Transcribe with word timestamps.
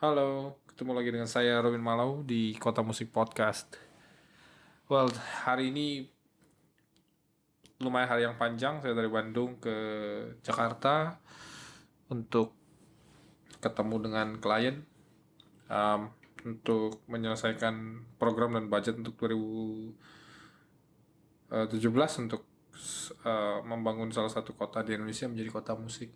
Halo, 0.00 0.56
ketemu 0.64 0.96
lagi 0.96 1.12
dengan 1.12 1.28
saya 1.28 1.60
Robin 1.60 1.84
Malau 1.84 2.24
di 2.24 2.56
Kota 2.56 2.80
Musik 2.80 3.12
Podcast. 3.12 3.68
Well, 4.88 5.12
hari 5.44 5.68
ini 5.68 6.08
lumayan 7.84 8.08
hari 8.08 8.24
yang 8.24 8.40
panjang. 8.40 8.80
Saya 8.80 8.96
dari 8.96 9.12
Bandung 9.12 9.60
ke 9.60 9.76
Jakarta 10.40 11.20
untuk 12.08 12.56
ketemu 13.60 14.08
dengan 14.08 14.40
klien 14.40 14.80
um, 15.68 16.08
untuk 16.48 17.04
menyelesaikan 17.04 18.00
program 18.16 18.56
dan 18.56 18.72
budget 18.72 18.96
untuk 18.96 19.20
2017 19.20 21.60
untuk 22.24 22.48
uh, 23.28 23.60
membangun 23.68 24.08
salah 24.16 24.32
satu 24.32 24.56
kota 24.56 24.80
di 24.80 24.96
Indonesia 24.96 25.28
menjadi 25.28 25.52
kota 25.52 25.76
musik. 25.76 26.08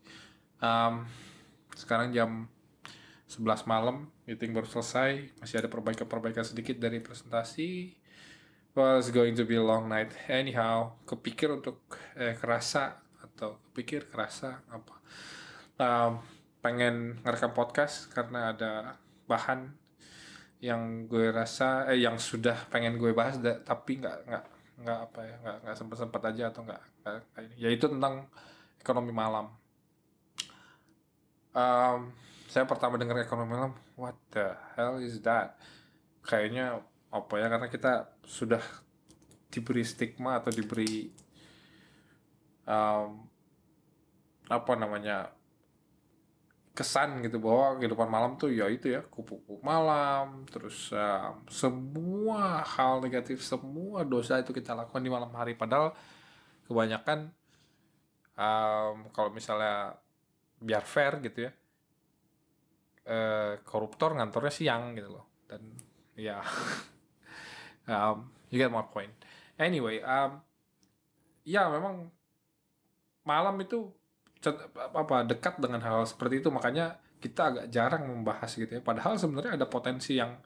Um, 0.57 1.05
sekarang 1.77 2.17
jam 2.17 2.49
11 3.35 3.67
malam 3.67 4.07
meeting 4.31 4.55
baru 4.55 4.71
selesai 4.71 5.35
masih 5.43 5.59
ada 5.59 5.67
perbaikan-perbaikan 5.67 6.47
sedikit 6.47 6.79
dari 6.79 7.03
presentasi. 7.03 7.99
Well 8.79 9.03
it's 9.03 9.11
going 9.11 9.35
to 9.35 9.43
be 9.43 9.59
a 9.59 9.65
long 9.65 9.91
night. 9.91 10.15
Anyhow 10.31 10.95
kepikir 11.03 11.51
untuk 11.51 11.83
eh 12.15 12.39
kerasa 12.39 13.03
atau 13.19 13.59
kepikir 13.71 14.07
kerasa 14.07 14.63
apa? 14.71 14.95
Um, 15.75 16.23
pengen 16.63 17.19
ngerekam 17.27 17.51
podcast 17.51 18.07
karena 18.15 18.55
ada 18.55 19.03
bahan 19.27 19.75
yang 20.63 21.11
gue 21.11 21.35
rasa 21.35 21.91
eh 21.91 22.01
yang 22.01 22.17
sudah 22.17 22.57
pengen 22.71 22.97
gue 22.97 23.13
bahas 23.13 23.37
tapi 23.67 24.01
nggak 24.01 24.31
nggak 24.31 24.45
nggak 24.81 24.99
apa 25.11 25.21
ya 25.27 25.35
nggak 25.43 25.57
nggak 25.67 25.77
sempat 25.77 25.97
sempat 26.01 26.23
aja 26.31 26.45
atau 26.55 26.63
nggak 26.63 26.83
nggak 27.03 27.43
ini. 27.51 27.57
Yaitu 27.59 27.91
tentang 27.91 28.31
ekonomi 28.79 29.11
malam. 29.11 29.51
Um, 31.55 32.15
saya 32.55 32.71
pertama 32.71 32.95
dengar 32.95 33.19
ekonomi 33.19 33.51
malam 33.51 33.75
what 33.99 34.15
the 34.31 34.55
hell 34.79 35.03
is 35.03 35.19
that? 35.27 35.59
Kayaknya 36.23 36.87
apa 37.11 37.35
ya 37.43 37.51
karena 37.51 37.67
kita 37.67 38.15
sudah 38.23 38.63
diberi 39.51 39.83
stigma 39.83 40.39
atau 40.39 40.55
diberi 40.55 41.11
um, 42.63 43.27
apa 44.47 44.73
namanya 44.79 45.35
kesan 46.79 47.27
gitu 47.27 47.43
bahwa 47.43 47.83
kehidupan 47.83 48.07
malam 48.07 48.39
tuh 48.39 48.55
ya 48.55 48.71
itu 48.71 48.87
ya 48.87 49.03
kupu-kupu 49.03 49.59
malam 49.59 50.47
terus 50.47 50.95
um, 50.95 51.43
semua 51.51 52.63
hal 52.63 53.03
negatif 53.03 53.43
semua 53.43 54.07
dosa 54.07 54.39
itu 54.39 54.55
kita 54.55 54.79
lakukan 54.79 55.03
di 55.03 55.11
malam 55.11 55.35
hari. 55.35 55.59
Padahal 55.59 55.91
kebanyakan 56.71 57.35
um, 58.39 59.11
kalau 59.11 59.35
misalnya 59.35 59.99
biar 60.63 60.87
fair 60.87 61.19
gitu 61.19 61.51
ya 61.51 61.53
uh, 63.09 63.61
koruptor 63.65 64.17
ngantornya 64.17 64.53
siang 64.53 64.97
gitu 64.97 65.15
loh. 65.15 65.25
Dan 65.49 65.63
ya 66.15 66.41
um, 67.91 68.31
you 68.49 68.61
get 68.61 68.73
my 68.73 68.85
point. 68.87 69.13
Anyway 69.57 70.01
um, 70.05 70.41
ya 71.45 71.69
memang 71.69 72.09
malam 73.25 73.57
itu 73.61 73.89
apa 74.77 75.25
dekat 75.25 75.57
dengan 75.57 75.81
hal, 75.81 76.05
hal 76.05 76.07
seperti 76.09 76.45
itu. 76.45 76.49
Makanya 76.53 77.01
kita 77.21 77.49
agak 77.49 77.67
jarang 77.73 78.05
membahas 78.05 78.53
gitu 78.53 78.69
ya. 78.69 78.83
Padahal 78.85 79.17
sebenarnya 79.17 79.57
ada 79.57 79.67
potensi 79.69 80.21
yang 80.21 80.37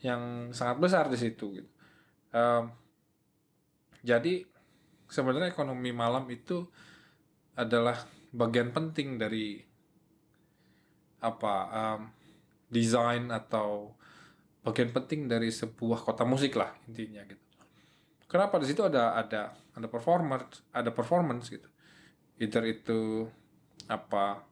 yang 0.00 0.52
sangat 0.52 0.76
besar 0.80 1.04
di 1.12 1.18
situ 1.20 1.60
gitu. 1.60 1.70
Um, 2.34 2.72
jadi 4.04 4.44
sebenarnya 5.08 5.52
ekonomi 5.52 5.92
malam 5.92 6.28
itu 6.28 6.68
adalah 7.54 7.96
bagian 8.34 8.74
penting 8.74 9.16
dari 9.16 9.62
apa 11.24 11.54
um, 11.72 12.00
desain 12.68 13.32
atau 13.32 13.96
bagian 14.60 14.92
penting 14.92 15.24
dari 15.24 15.48
sebuah 15.48 16.04
kota 16.04 16.28
musik 16.28 16.56
lah 16.60 16.72
intinya 16.84 17.24
gitu. 17.24 17.40
Kenapa 18.28 18.60
di 18.60 18.66
situ 18.68 18.84
ada 18.84 19.16
ada 19.16 19.56
ada 19.76 19.88
performer, 19.88 20.44
ada 20.72 20.90
performance 20.92 21.48
gitu. 21.48 21.68
Either 22.40 22.64
itu 22.66 23.28
apa 23.86 24.42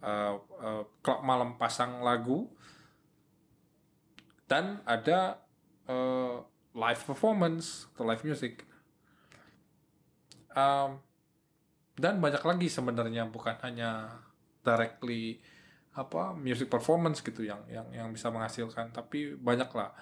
uh, 0.00 0.34
uh, 0.62 0.82
malam 1.20 1.58
pasang 1.60 2.00
lagu 2.00 2.48
dan 4.46 4.80
ada 4.86 5.42
uh, 5.90 6.40
live 6.74 7.02
performance 7.04 7.90
atau 7.92 8.04
live 8.06 8.24
music. 8.24 8.62
Um, 10.54 11.02
dan 11.98 12.22
banyak 12.22 12.42
lagi 12.42 12.70
sebenarnya 12.70 13.26
bukan 13.26 13.58
hanya 13.66 14.22
directly 14.64 15.38
apa 15.94 16.34
music 16.34 16.66
performance 16.66 17.22
gitu 17.22 17.46
yang 17.46 17.62
yang 17.70 17.86
yang 17.92 18.08
bisa 18.10 18.32
menghasilkan. 18.32 18.90
Tapi 18.90 19.36
banyak 19.36 19.70
lah 19.76 19.94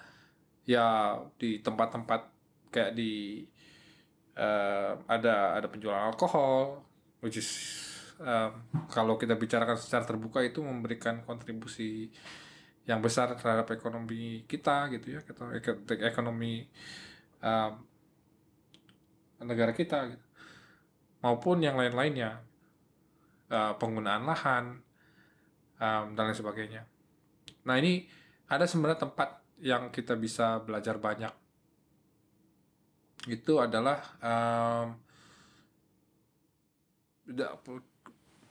ya 0.63 1.19
di 1.35 1.59
tempat-tempat 1.59 2.21
kayak 2.71 2.95
di 2.95 3.43
uh, 4.39 4.97
ada 5.05 5.59
ada 5.59 5.67
penjualan 5.67 6.09
alkohol 6.09 6.81
which 7.19 7.37
is 7.37 7.49
um, 8.19 8.51
kalau 8.89 9.19
kita 9.19 9.35
bicarakan 9.37 9.77
secara 9.77 10.07
terbuka 10.07 10.39
itu 10.41 10.63
memberikan 10.63 11.21
kontribusi 11.27 12.09
yang 12.83 12.99
besar 12.99 13.31
terhadap 13.39 13.71
ekonomi 13.71 14.43
kita 14.43 14.91
gitu 14.91 15.15
ya 15.15 15.19
atau 15.23 15.47
ekonomi 16.03 16.67
um, 17.39 17.71
negara 19.43 19.71
kita 19.71 20.11
gitu. 20.11 20.25
Maupun 21.23 21.63
yang 21.63 21.79
lain-lainnya 21.79 22.43
uh, 23.51 23.73
penggunaan 23.75 24.23
lahan 24.23 24.65
um, 25.79 26.03
dan 26.15 26.23
lain 26.29 26.37
sebagainya. 26.37 26.81
Nah 27.67 27.75
ini 27.79 28.05
ada 28.47 28.67
sebenarnya 28.67 29.07
tempat 29.07 29.39
yang 29.63 29.89
kita 29.91 30.15
bisa 30.19 30.59
belajar 30.63 30.99
banyak. 30.99 31.31
Itu 33.27 33.63
adalah 33.63 34.03
um, 34.19 34.87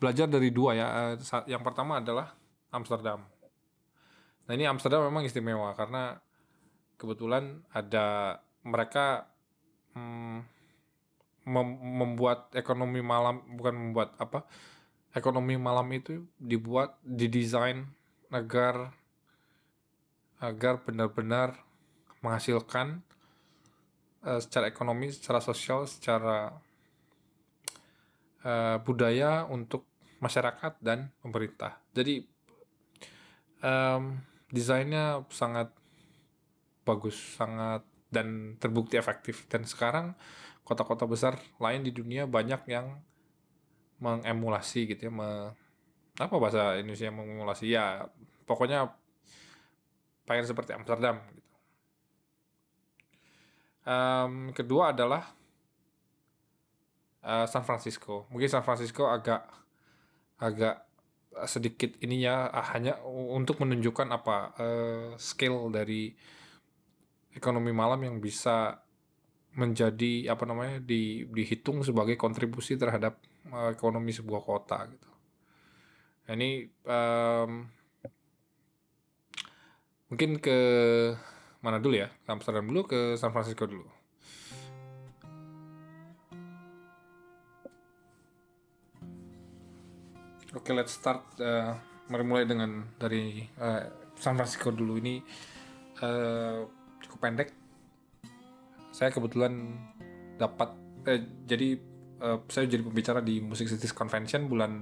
belajar 0.00 0.26
dari 0.26 0.48
dua 0.48 0.72
ya. 0.76 0.86
Uh, 1.16 1.44
yang 1.48 1.60
pertama 1.60 2.00
adalah 2.00 2.32
Amsterdam. 2.72 3.24
Nah 4.48 4.52
ini 4.56 4.64
Amsterdam 4.66 5.06
memang 5.06 5.22
istimewa 5.28 5.76
karena 5.76 6.18
kebetulan 6.96 7.62
ada 7.70 8.38
mereka 8.62 9.26
mem 11.42 11.68
membuat 11.98 12.54
ekonomi 12.54 13.02
malam 13.02 13.42
bukan 13.58 13.74
membuat 13.74 14.14
apa 14.22 14.46
ekonomi 15.12 15.60
malam 15.60 15.88
itu 15.92 16.24
dibuat 16.40 16.96
didesain 17.04 17.84
agar 18.32 18.96
agar 20.42 20.82
benar-benar 20.82 21.54
menghasilkan 22.24 23.04
uh, 24.26 24.40
secara 24.42 24.66
ekonomi, 24.66 25.14
secara 25.14 25.38
sosial, 25.38 25.86
secara 25.86 26.50
uh, 28.42 28.76
budaya 28.82 29.46
untuk 29.46 29.86
masyarakat 30.18 30.78
dan 30.82 31.10
pemerintah. 31.22 31.78
Jadi 31.94 32.26
um, 33.62 34.18
desainnya 34.50 35.22
sangat 35.30 35.70
bagus, 36.82 37.18
sangat 37.38 37.82
dan 38.10 38.58
terbukti 38.58 38.98
efektif. 38.98 39.46
Dan 39.50 39.66
sekarang 39.66 40.14
kota-kota 40.62 41.06
besar 41.06 41.38
lain 41.58 41.82
di 41.82 41.90
dunia 41.90 42.26
banyak 42.26 42.62
yang 42.70 43.02
mengemulasi 44.02 44.90
gitu 44.90 45.08
ya, 45.08 45.12
me, 45.14 45.54
apa 46.18 46.34
bahasa 46.42 46.76
Indonesia 46.82 47.14
mengemulasi 47.14 47.70
ya, 47.70 48.10
pokoknya 48.44 48.90
pengen 50.26 50.46
seperti 50.46 50.74
Amsterdam 50.74 51.22
gitu. 51.30 51.50
Um, 53.82 54.54
kedua 54.54 54.94
adalah 54.94 55.34
uh, 57.26 57.46
San 57.46 57.66
Francisco. 57.66 58.30
Mungkin 58.30 58.50
San 58.50 58.62
Francisco 58.62 59.10
agak 59.10 59.42
agak 60.38 60.86
sedikit 61.48 61.96
ininya 62.02 62.50
uh, 62.50 62.66
hanya 62.74 63.02
untuk 63.06 63.62
menunjukkan 63.62 64.08
apa 64.10 64.36
uh, 64.58 65.08
scale 65.18 65.70
dari 65.72 66.14
ekonomi 67.32 67.72
malam 67.72 68.04
yang 68.04 68.16
bisa 68.20 68.78
menjadi 69.52 70.32
apa 70.32 70.44
namanya 70.48 70.80
di, 70.80 71.28
dihitung 71.28 71.84
sebagai 71.84 72.16
kontribusi 72.16 72.76
terhadap 72.76 73.20
uh, 73.50 73.70
ekonomi 73.74 74.14
sebuah 74.14 74.42
kota 74.44 74.86
gitu. 74.86 75.10
Ini 76.30 76.70
um, 76.86 77.66
mungkin 80.12 80.38
ke 80.38 80.58
mana 81.58 81.82
dulu 81.82 81.98
ya? 81.98 82.08
Ke 82.22 82.28
Amsterdam 82.30 82.70
dulu 82.70 82.86
ke 82.86 83.00
San 83.18 83.34
Francisco 83.34 83.66
dulu. 83.66 83.88
Oke, 90.52 90.68
okay, 90.68 90.74
let's 90.76 90.94
start 90.94 91.24
uh, 91.40 91.74
mulai 92.12 92.44
dengan 92.44 92.84
dari 93.00 93.40
uh, 93.56 93.88
San 94.20 94.36
Francisco 94.36 94.68
dulu 94.68 95.00
ini 95.00 95.24
uh, 96.04 96.68
cukup 97.00 97.18
pendek 97.24 97.62
saya 98.92 99.08
kebetulan 99.08 99.72
dapat 100.36 100.76
eh, 101.08 101.24
jadi 101.48 101.80
uh, 102.22 102.38
saya 102.46 102.70
jadi 102.70 102.86
pembicara 102.86 103.18
di 103.18 103.42
Music 103.42 103.66
Cities 103.66 103.90
Convention 103.90 104.46
bulan 104.46 104.72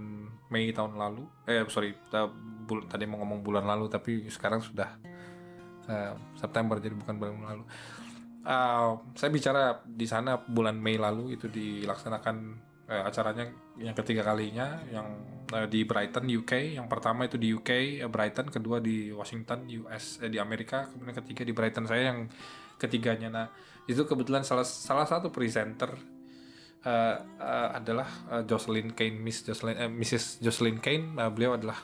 Mei 0.52 0.70
tahun 0.76 1.00
lalu. 1.00 1.24
Eh 1.48 1.64
sorry, 1.72 1.96
tadi 2.86 3.04
mau 3.08 3.24
ngomong 3.24 3.40
bulan 3.40 3.64
lalu 3.64 3.88
tapi 3.88 4.28
sekarang 4.28 4.60
sudah 4.60 5.00
uh, 5.88 6.14
September 6.36 6.76
jadi 6.76 6.92
bukan 6.92 7.16
bulan 7.16 7.34
lalu. 7.40 7.64
Uh, 8.40 8.96
saya 9.16 9.28
bicara 9.32 9.84
di 9.84 10.04
sana 10.08 10.36
bulan 10.40 10.76
Mei 10.76 10.96
lalu 10.96 11.36
itu 11.36 11.48
dilaksanakan 11.48 12.36
uh, 12.90 13.06
acaranya 13.06 13.46
yang 13.78 13.94
ketiga 13.94 14.26
kalinya 14.26 14.82
yang 14.90 15.06
uh, 15.54 15.66
di 15.70 15.86
Brighton 15.86 16.26
UK. 16.26 16.76
Yang 16.76 16.86
pertama 16.90 17.30
itu 17.30 17.38
di 17.38 17.54
UK 17.54 18.02
uh, 18.02 18.10
Brighton, 18.10 18.50
kedua 18.50 18.82
di 18.82 19.14
Washington 19.14 19.70
US 19.86 20.18
eh, 20.20 20.28
di 20.28 20.42
Amerika, 20.42 20.90
kemudian 20.90 21.16
ketiga 21.22 21.46
di 21.46 21.52
Brighton 21.54 21.86
saya 21.86 22.10
yang 22.10 22.26
ketiganya. 22.76 23.28
Nah 23.30 23.46
itu 23.86 24.02
kebetulan 24.04 24.42
salah 24.42 24.66
salah 24.66 25.06
satu 25.06 25.30
presenter 25.30 25.94
uh, 26.84 27.16
uh, 27.40 27.68
adalah 27.76 28.08
uh, 28.30 28.42
Jocelyn 28.44 28.92
Kane, 28.96 29.16
Miss 29.20 29.44
Jocelyn, 29.44 29.76
uh, 29.76 29.90
Mrs. 29.90 30.40
Jocelyn 30.40 30.80
Kane. 30.80 31.16
Uh, 31.16 31.30
beliau 31.32 31.56
adalah, 31.56 31.76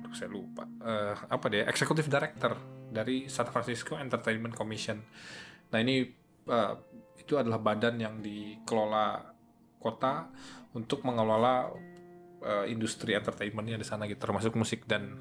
aduh 0.00 0.12
saya 0.12 0.28
lupa, 0.28 0.68
uh, 0.84 1.14
apa 1.28 1.44
deh, 1.48 1.64
Executive 1.64 2.08
Director 2.08 2.56
dari 2.92 3.26
San 3.32 3.48
Francisco 3.48 3.96
Entertainment 3.96 4.52
Commission. 4.54 5.00
Nah 5.72 5.78
ini 5.80 6.04
uh, 6.48 6.72
itu 7.18 7.34
adalah 7.40 7.58
badan 7.58 7.96
yang 7.96 8.20
dikelola 8.20 9.32
kota 9.80 10.28
untuk 10.76 11.04
mengelola 11.04 11.72
uh, 12.44 12.64
industri 12.68 13.16
entertainmentnya 13.16 13.80
di 13.80 13.86
sana 13.86 14.04
gitu, 14.04 14.20
termasuk 14.20 14.52
musik 14.56 14.84
dan 14.84 15.16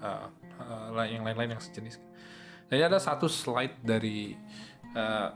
uh, 0.00 0.30
uh, 0.62 1.06
yang 1.06 1.26
lain-lain 1.26 1.58
yang 1.58 1.62
sejenis. 1.62 1.98
Nah 2.70 2.74
ini 2.78 2.84
ada 2.86 3.02
satu 3.02 3.26
slide 3.26 3.82
dari 3.82 4.32
uh, 4.94 5.28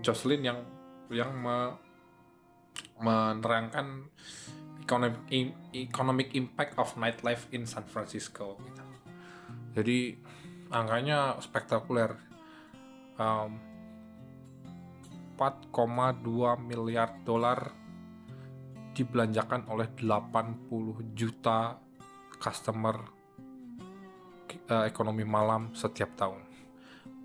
Jocelyn 0.00 0.42
yang 0.44 0.58
yang 1.10 1.34
me, 1.34 1.74
menerangkan 3.00 4.10
economic 5.74 6.34
impact 6.34 6.74
of 6.78 6.98
nightlife 6.98 7.46
in 7.54 7.62
San 7.62 7.86
Francisco 7.86 8.58
gitu. 8.58 8.84
Jadi 9.78 10.18
angkanya 10.74 11.38
spektakuler. 11.38 12.18
Um, 13.20 13.70
4,2 15.40 16.20
miliar 16.60 17.16
dolar 17.24 17.72
dibelanjakan 18.92 19.72
oleh 19.72 19.88
80 19.96 21.16
juta 21.16 21.80
customer 22.36 23.00
uh, 24.68 24.84
ekonomi 24.84 25.24
malam 25.24 25.72
setiap 25.72 26.12
tahun. 26.12 26.44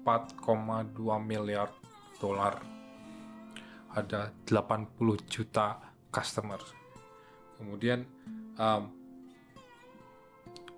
4,2 0.08 0.96
miliar 1.20 1.68
dolar 2.24 2.75
ada 3.96 4.36
80 4.44 4.92
juta 5.32 5.80
customer. 6.12 6.60
Kemudian 7.56 8.04
um, 8.60 8.84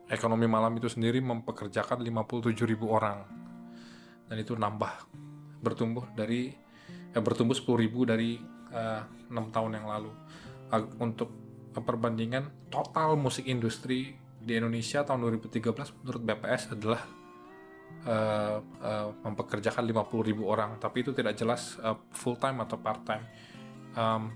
ekonomi 0.07 0.45
malam 0.45 0.77
itu 0.77 0.87
sendiri 0.87 1.17
mempekerjakan 1.19 2.05
57 2.05 2.53
ribu 2.69 2.93
orang. 2.93 3.25
Dan 4.29 4.37
itu 4.37 4.53
nambah 4.53 5.09
bertumbuh 5.65 6.05
dari 6.13 6.53
eh, 7.11 7.21
bertumbuh 7.21 7.57
10 7.57 7.83
ribu 7.83 8.05
dari 8.05 8.37
uh, 8.71 9.01
eh, 9.01 9.33
6 9.33 9.55
tahun 9.55 9.71
yang 9.81 9.87
lalu. 9.89 10.11
Uh, 10.69 10.85
untuk 11.01 11.33
perbandingan 11.73 12.69
total 12.69 13.17
musik 13.17 13.45
industri 13.45 14.17
di 14.41 14.53
Indonesia 14.57 15.03
tahun 15.03 15.27
2013 15.41 16.05
menurut 16.05 16.21
BPS 16.23 16.73
adalah 16.73 17.16
uh, 18.07 18.57
uh, 18.61 19.07
mempekerjakan 19.23 19.83
50 19.83 20.27
ribu 20.27 20.47
orang, 20.47 20.79
tapi 20.79 21.03
itu 21.03 21.11
tidak 21.11 21.35
jelas 21.35 21.75
uh, 21.83 21.97
full 22.15 22.39
time 22.39 22.63
atau 22.63 22.77
part 22.79 23.03
time. 23.03 23.25
Um, 23.97 24.31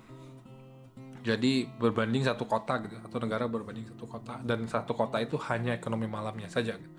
jadi 1.21 1.69
berbanding 1.77 2.25
satu 2.25 2.49
kota 2.49 2.81
gitu, 2.81 2.97
satu 2.97 3.21
negara 3.21 3.45
berbanding 3.45 3.85
satu 3.93 4.09
kota 4.09 4.41
dan 4.41 4.65
satu 4.65 4.97
kota 4.97 5.21
itu 5.21 5.37
hanya 5.53 5.77
ekonomi 5.77 6.09
malamnya 6.09 6.49
saja, 6.49 6.73
gitu. 6.75 6.93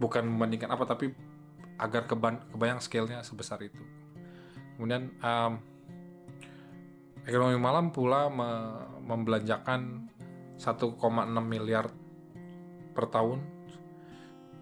bukan 0.00 0.24
membandingkan 0.24 0.72
apa, 0.72 0.88
tapi 0.88 1.12
agar 1.76 2.08
keban 2.08 2.40
kebayang 2.54 2.80
scale-nya 2.80 3.20
sebesar 3.20 3.60
itu. 3.60 3.82
Kemudian 4.74 5.12
um, 5.20 5.60
ekonomi 7.28 7.60
malam 7.60 7.92
pula 7.92 8.32
me 8.32 8.50
membelanjakan 9.04 10.08
1,6 10.56 10.96
miliar 11.44 11.92
per 12.96 13.04
tahun 13.12 13.44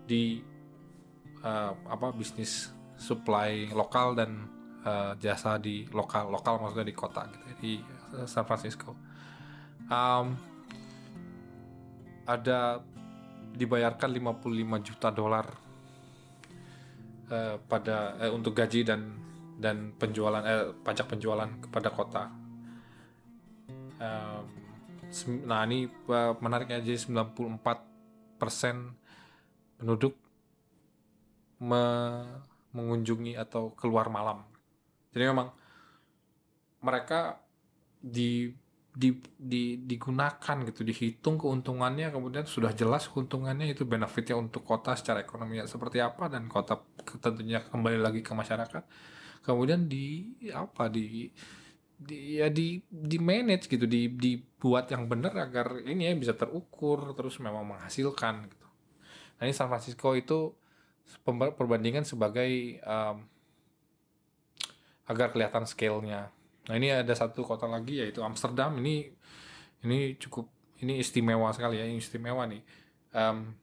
di 0.08 0.42
uh, 1.42 1.72
apa 1.86 2.14
bisnis 2.14 2.70
supply 2.96 3.70
lokal 3.74 4.14
dan 4.14 4.46
uh, 4.86 5.12
jasa 5.18 5.58
di 5.58 5.86
lokal 5.90 6.30
lokal 6.30 6.62
maksudnya 6.62 6.86
di 6.86 6.96
kota 6.96 7.26
gitu 7.30 7.46
di 7.58 7.72
uh, 8.14 8.26
San 8.26 8.46
Francisco. 8.46 8.94
Um, 9.90 10.38
ada 12.22 12.80
dibayarkan 13.52 14.08
55 14.14 14.86
juta 14.86 15.08
dolar 15.10 15.46
uh, 17.28 17.56
pada 17.66 18.16
uh, 18.16 18.32
untuk 18.32 18.56
gaji 18.56 18.86
dan 18.86 19.18
dan 19.62 19.94
penjualan 19.94 20.42
eh, 20.42 20.74
pajak 20.82 21.06
penjualan 21.06 21.46
kepada 21.62 21.88
kota. 21.94 22.24
Nah 25.46 25.62
ini 25.70 25.86
uh, 25.86 26.34
menariknya 26.42 26.82
jadi 26.82 26.98
94 26.98 28.42
persen 28.42 28.98
penduduk 29.78 30.18
me 31.62 31.84
mengunjungi 32.72 33.36
atau 33.36 33.70
keluar 33.76 34.08
malam. 34.08 34.42
Jadi 35.12 35.24
memang 35.28 35.52
mereka 36.82 37.38
di 38.02 38.50
di, 38.92 39.08
di 39.40 39.80
digunakan 39.80 40.56
gitu 40.68 40.84
dihitung 40.84 41.40
keuntungannya 41.40 42.12
kemudian 42.12 42.44
sudah 42.44 42.76
jelas 42.76 43.08
keuntungannya 43.08 43.72
itu 43.72 43.88
benefitnya 43.88 44.36
untuk 44.36 44.68
kota 44.68 44.92
secara 44.92 45.24
ekonomi 45.24 45.64
seperti 45.64 46.04
apa 46.04 46.28
dan 46.28 46.44
kota 46.44 46.76
tentunya 47.24 47.64
kembali 47.64 47.96
lagi 47.96 48.20
ke 48.20 48.36
masyarakat 48.36 48.84
kemudian 49.40 49.88
di 49.88 50.36
apa 50.52 50.92
di 50.92 51.32
di 51.96 52.36
ya 52.36 52.52
di 52.52 52.84
di 52.84 53.16
manage 53.16 53.64
gitu 53.64 53.88
di 53.88 54.12
dibuat 54.12 54.92
yang 54.92 55.08
benar 55.08 55.40
agar 55.40 55.80
ini 55.88 56.10
ya 56.10 56.12
bisa 56.12 56.36
terukur 56.36 57.16
terus 57.16 57.40
memang 57.40 57.64
menghasilkan 57.64 58.44
gitu 58.44 58.68
nah 59.40 59.48
ini 59.48 59.56
San 59.56 59.72
Francisco 59.72 60.12
itu 60.12 60.52
perbandingan 61.26 62.02
sebagai 62.02 62.82
um, 62.82 63.26
agar 65.06 65.30
kelihatan 65.34 65.66
scale-nya. 65.66 66.30
Nah 66.70 66.74
ini 66.78 66.94
ada 66.94 67.12
satu 67.12 67.42
kota 67.42 67.66
lagi 67.66 68.00
yaitu 68.02 68.22
Amsterdam. 68.22 68.78
Ini 68.78 69.10
ini 69.82 70.14
cukup 70.18 70.46
ini 70.82 70.98
istimewa 70.98 71.50
sekali 71.54 71.78
ya, 71.78 71.86
ini 71.86 71.98
istimewa 71.98 72.46
nih. 72.46 72.62
Um, 73.12 73.54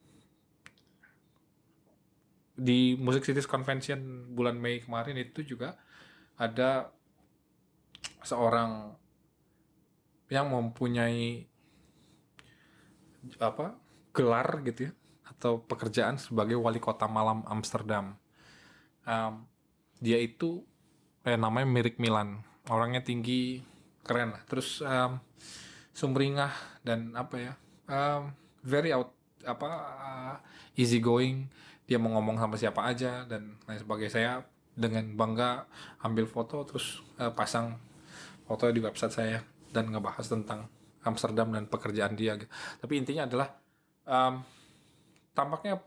di 2.59 2.99
Music 2.99 3.23
Cities 3.23 3.47
Convention 3.47 4.29
bulan 4.35 4.59
Mei 4.59 4.83
kemarin 4.83 5.15
itu 5.15 5.41
juga 5.47 5.79
ada 6.35 6.91
seorang 8.23 8.99
yang 10.27 10.51
mempunyai 10.51 11.47
apa 13.39 13.75
gelar 14.11 14.63
gitu 14.67 14.91
ya 14.91 14.93
atau 15.35 15.61
pekerjaan 15.61 16.17
sebagai 16.17 16.57
wali 16.57 16.81
kota 16.81 17.05
malam 17.05 17.45
Amsterdam. 17.45 18.17
Um, 19.05 19.45
dia 19.99 20.17
itu 20.17 20.63
eh, 21.27 21.37
namanya 21.37 21.67
Mirik 21.67 21.99
Milan, 22.01 22.41
orangnya 22.71 23.03
tinggi, 23.03 23.61
keren 24.03 24.33
lah. 24.33 24.41
Terus 24.47 24.81
um, 24.81 25.19
sumringah 25.93 26.81
dan 26.81 27.13
apa 27.13 27.35
ya, 27.37 27.53
um, 27.91 28.33
very 28.63 28.89
out 28.95 29.11
apa 29.43 29.69
uh, 29.99 30.35
easy 30.75 30.99
going. 31.03 31.47
Dia 31.89 31.97
mau 31.97 32.13
ngomong 32.17 32.37
sama 32.37 32.55
siapa 32.57 32.85
aja 32.85 33.25
dan 33.25 33.57
lain 33.65 33.79
sebagainya. 33.81 34.13
Saya 34.13 34.31
dengan 34.79 35.03
bangga 35.17 35.67
ambil 36.05 36.29
foto 36.29 36.63
terus 36.63 37.03
uh, 37.19 37.33
pasang 37.33 37.75
foto 38.47 38.69
di 38.71 38.79
website 38.79 39.13
saya 39.13 39.39
dan 39.69 39.91
ngebahas 39.91 40.25
tentang 40.25 40.69
Amsterdam 41.03 41.51
dan 41.53 41.65
pekerjaan 41.67 42.15
dia. 42.15 42.35
Tapi 42.79 42.93
intinya 42.95 43.27
adalah 43.27 43.49
um, 44.07 44.43
tampaknya 45.39 45.79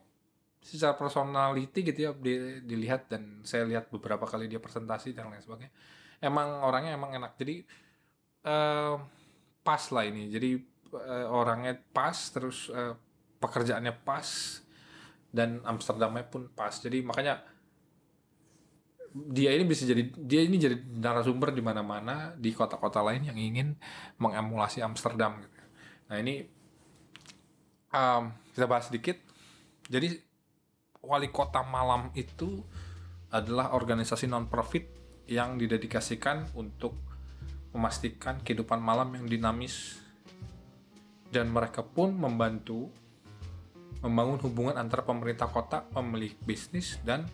secara 0.65 0.97
personality 0.97 1.93
gitu 1.93 2.01
ya 2.09 2.11
di, 2.17 2.65
dilihat 2.65 3.13
dan 3.13 3.45
saya 3.45 3.69
lihat 3.69 3.93
beberapa 3.93 4.25
kali 4.25 4.49
dia 4.49 4.63
presentasi 4.63 5.13
dan 5.13 5.29
lain 5.29 5.43
sebagainya 5.43 5.75
emang 6.23 6.63
orangnya 6.63 6.95
emang 6.95 7.19
enak. 7.19 7.35
Jadi 7.37 7.67
uh, 8.47 8.95
pas 9.67 9.83
lah 9.91 10.05
ini. 10.07 10.31
Jadi 10.31 10.51
uh, 10.95 11.27
orangnya 11.29 11.77
pas 11.91 12.15
terus 12.31 12.71
uh, 12.71 12.95
pekerjaannya 13.43 13.93
pas 14.07 14.63
dan 15.35 15.59
Amsterdamnya 15.67 16.25
pun 16.31 16.47
pas. 16.55 16.71
Jadi 16.71 17.03
makanya 17.03 17.43
dia 19.13 19.53
ini 19.53 19.69
bisa 19.69 19.85
jadi 19.85 20.09
dia 20.17 20.41
ini 20.41 20.57
jadi 20.57 20.79
narasumber 20.79 21.53
di 21.53 21.61
mana-mana 21.61 22.33
di 22.33 22.49
kota-kota 22.55 23.05
lain 23.05 23.29
yang 23.29 23.37
ingin 23.37 23.77
mengemulasi 24.17 24.81
Amsterdam 24.81 25.37
gitu. 25.43 25.59
Nah 26.09 26.17
ini 26.17 26.49
um, 27.93 28.33
kita 28.57 28.65
bahas 28.65 28.89
sedikit 28.89 29.21
jadi 29.91 30.15
wali 31.03 31.29
kota 31.35 31.67
malam 31.67 32.15
itu 32.15 32.63
adalah 33.33 33.75
organisasi 33.75 34.29
non 34.29 34.47
profit 34.47 34.87
yang 35.27 35.57
didedikasikan 35.57 36.53
untuk 36.59 36.95
memastikan 37.73 38.45
kehidupan 38.45 38.79
malam 38.79 39.17
yang 39.17 39.25
dinamis 39.25 39.99
dan 41.33 41.49
mereka 41.49 41.81
pun 41.81 42.13
membantu 42.13 42.93
membangun 44.05 44.37
hubungan 44.43 44.77
antara 44.77 45.07
pemerintah 45.07 45.47
kota, 45.49 45.87
pemilik 45.89 46.35
bisnis 46.43 46.99
dan 47.07 47.25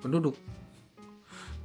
penduduk. 0.00 0.34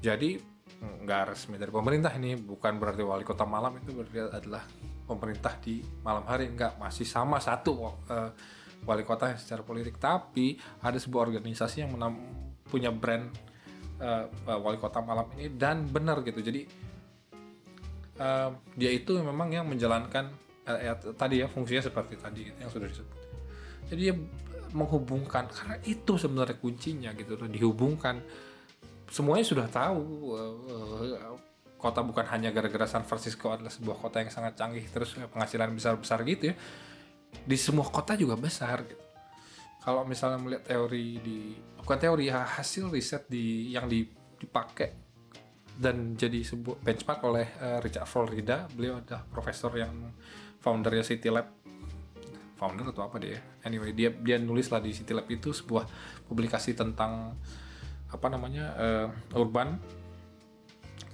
Jadi 0.03 0.35
nggak 0.83 1.31
resmi 1.31 1.55
dari 1.55 1.71
pemerintah 1.71 2.11
ini 2.19 2.35
bukan 2.35 2.75
berarti 2.75 3.07
wali 3.07 3.23
kota 3.23 3.47
malam 3.47 3.79
itu 3.79 3.95
berarti 3.95 4.19
adalah 4.35 4.67
pemerintah 5.07 5.55
di 5.63 5.79
malam 6.03 6.27
hari 6.27 6.51
nggak 6.51 6.75
masih 6.75 7.07
sama 7.07 7.39
satu 7.39 7.87
uh, 8.11 8.31
wali 8.83 9.03
kota 9.03 9.35
secara 9.39 9.63
politik 9.63 9.97
tapi 9.97 10.59
ada 10.83 10.99
sebuah 10.99 11.31
organisasi 11.31 11.83
yang 11.83 11.91
menam, 11.95 12.19
punya 12.67 12.91
brand 12.91 13.31
uh, 13.99 14.27
uh, 14.47 14.59
wali 14.59 14.79
kota 14.79 14.99
malam 14.99 15.27
ini 15.39 15.51
dan 15.55 15.87
benar 15.87 16.21
gitu. 16.23 16.39
Jadi 16.39 16.67
uh, 18.19 18.51
dia 18.75 18.91
itu 18.91 19.15
memang 19.19 19.49
yang 19.51 19.65
menjalankan 19.67 20.31
uh, 20.67 20.79
ya, 20.79 20.93
tadi 21.15 21.41
ya 21.43 21.47
fungsinya 21.47 21.83
seperti 21.83 22.19
tadi 22.19 22.39
gitu, 22.51 22.57
yang 22.59 22.71
sudah 22.71 22.87
disebut. 22.87 23.19
Jadi 23.91 23.99
dia 23.99 24.15
menghubungkan 24.73 25.45
karena 25.53 25.77
itu 25.85 26.17
sebenarnya 26.17 26.57
kuncinya 26.57 27.11
gitu 27.13 27.37
dihubungkan. 27.45 28.19
Semuanya 29.13 29.45
sudah 29.45 29.67
tahu 29.69 30.33
uh, 30.33 31.37
kota 31.77 31.99
bukan 31.99 32.23
hanya 32.31 32.49
gara-gara 32.55 32.87
San 32.87 33.03
Francisco 33.03 33.51
adalah 33.51 33.67
sebuah 33.67 33.99
kota 33.99 34.23
yang 34.23 34.31
sangat 34.31 34.55
canggih 34.55 34.87
terus 34.87 35.19
penghasilan 35.19 35.75
besar-besar 35.75 36.23
gitu 36.23 36.55
ya 36.55 36.55
di 37.43 37.57
semua 37.57 37.89
kota 37.89 38.13
juga 38.13 38.37
besar 38.37 38.85
gitu. 38.85 39.01
Kalau 39.83 40.07
misalnya 40.07 40.39
melihat 40.39 40.63
teori 40.63 41.19
di 41.19 41.37
bukan 41.83 41.97
teori 41.99 42.31
ya 42.31 42.47
hasil 42.47 42.87
riset 42.87 43.27
di 43.27 43.75
yang 43.75 43.91
dipakai 44.39 45.03
dan 45.73 46.13
jadi 46.13 46.45
sebuah 46.45 46.85
benchmark 46.85 47.19
oleh 47.25 47.47
uh, 47.59 47.79
Richard 47.81 48.07
Florida 48.07 48.69
beliau 48.71 49.01
adalah 49.01 49.25
profesor 49.25 49.73
yang 49.73 50.13
foundernya 50.61 51.03
City 51.03 51.27
Lab. 51.33 51.49
Founder 52.53 52.95
atau 52.95 53.03
apa 53.03 53.19
dia? 53.19 53.41
Anyway 53.65 53.91
dia 53.91 54.13
dia 54.13 54.39
nulis 54.39 54.71
lah 54.71 54.79
di 54.79 54.95
City 54.95 55.11
Lab 55.11 55.27
itu 55.27 55.51
sebuah 55.51 55.83
publikasi 56.29 56.77
tentang 56.77 57.35
apa 58.07 58.27
namanya 58.29 58.65
uh, 58.77 59.07
urban 59.35 59.81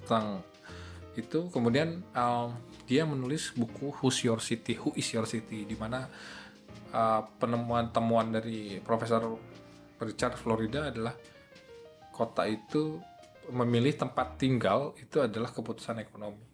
tentang 0.03 0.43
itu 1.19 1.51
kemudian 1.51 2.01
um, 2.15 2.55
dia 2.87 3.03
menulis 3.03 3.51
buku 3.53 3.91
Who's 3.99 4.23
Your 4.23 4.39
City? 4.39 4.79
Who 4.79 4.95
is 4.95 5.07
Your 5.11 5.27
City? 5.27 5.67
Di 5.67 5.75
mana 5.75 6.07
uh, 6.95 7.21
penemuan 7.37 7.91
temuan 7.91 8.31
dari 8.31 8.79
Profesor 8.79 9.23
Richard 9.99 10.39
Florida 10.39 10.89
adalah 10.89 11.13
kota 12.15 12.47
itu 12.47 12.99
memilih 13.49 13.97
tempat 13.97 14.37
tinggal 14.37 14.93
itu 14.99 15.19
adalah 15.19 15.49
keputusan 15.49 15.97
ekonomi 15.99 16.45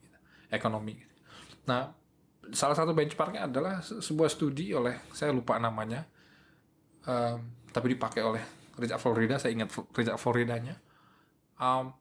ekonomi. 0.50 0.96
Nah 1.68 1.92
salah 2.54 2.78
satu 2.78 2.94
benchmarknya 2.94 3.50
adalah 3.50 3.82
sebuah 3.82 4.30
studi 4.30 4.70
oleh 4.70 5.02
saya 5.10 5.34
lupa 5.34 5.58
namanya 5.58 6.06
um, 7.10 7.42
tapi 7.74 7.98
dipakai 7.98 8.22
oleh 8.22 8.44
Richard 8.78 9.02
Florida 9.02 9.36
saya 9.42 9.56
ingat 9.56 9.72
Richard 9.96 10.20
Floridanya. 10.20 10.76
Um, 11.56 11.96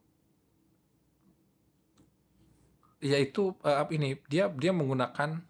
yaitu 3.05 3.53
uh, 3.61 3.85
ini 3.93 4.17
dia 4.25 4.49
dia 4.49 4.73
menggunakan 4.73 5.45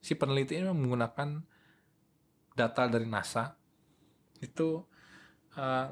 si 0.00 0.16
peneliti 0.16 0.56
ini 0.56 0.72
menggunakan 0.72 1.44
data 2.56 2.82
dari 2.88 3.04
NASA. 3.04 3.52
Itu 4.40 4.88
uh, 5.60 5.88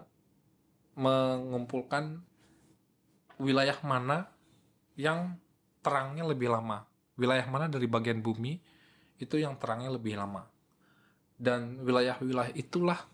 mengumpulkan 0.96 2.24
wilayah 3.36 3.76
mana 3.84 4.32
yang 4.96 5.36
terangnya 5.84 6.24
lebih 6.24 6.48
lama. 6.48 6.88
Wilayah 7.20 7.44
mana 7.46 7.68
dari 7.68 7.84
bagian 7.84 8.24
bumi 8.24 8.56
itu 9.20 9.36
yang 9.36 9.60
terangnya 9.60 9.92
lebih 9.92 10.16
lama. 10.16 10.48
Dan 11.34 11.82
wilayah-wilayah 11.84 12.54
itulah 12.56 13.04